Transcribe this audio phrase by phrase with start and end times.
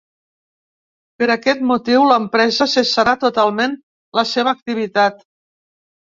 [1.21, 3.77] Per aquest motiu l'empresa cessarà totalment
[4.21, 5.23] la seva activitat.